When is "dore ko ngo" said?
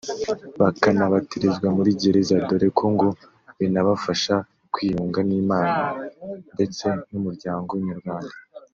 2.47-3.09